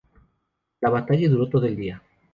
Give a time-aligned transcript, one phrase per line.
[0.79, 2.01] La batalla duró todo el día.